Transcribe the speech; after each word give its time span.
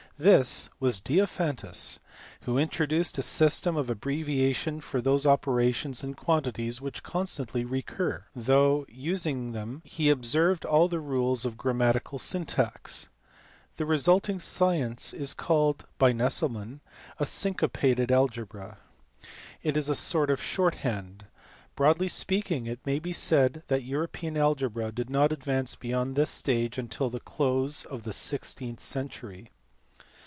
This 0.17 0.69
was 0.79 1.01
Diophantus 1.01 1.97
who 2.41 2.59
introduced 2.59 3.17
a 3.17 3.23
system 3.23 3.75
of 3.75 3.89
abbreviations 3.89 4.83
for 4.85 5.01
those 5.01 5.25
operations 5.25 6.03
and 6.03 6.15
quantities 6.15 6.79
which 6.79 7.01
constantly 7.01 7.65
recur, 7.65 8.25
though 8.35 8.85
in 8.87 8.95
using 8.95 9.51
them 9.53 9.81
he 9.83 10.11
observed 10.11 10.63
all 10.63 10.87
the 10.87 10.99
rules 10.99 11.43
of 11.43 11.57
grammatical 11.57 12.19
syntax. 12.19 13.09
The 13.77 13.85
resulting 13.87 14.37
science 14.39 15.11
is 15.11 15.33
called 15.33 15.85
by 15.97 16.13
Nesselmann 16.13 16.81
syncopated 17.23 18.11
algebra: 18.11 18.77
it 19.63 19.75
is 19.75 19.89
a 19.89 19.95
sort 19.95 20.29
DIOPHANTUS. 20.29 20.59
105 20.59 20.67
of 20.67 20.79
shorthand. 20.83 21.25
Broadly 21.75 22.07
speaking, 22.09 22.67
it 22.67 22.85
may 22.85 22.99
be 22.99 23.11
said 23.13 23.63
that 23.69 23.81
European 23.85 24.37
algebra 24.37 24.91
did 24.91 25.09
not 25.09 25.31
advance 25.31 25.75
beyond 25.75 26.15
this 26.15 26.29
stage 26.29 26.77
until 26.77 27.09
the 27.09 27.19
close 27.19 27.85
of 27.85 28.03
the 28.03 28.13
sixteenth 28.13 28.81
century. 28.81 29.49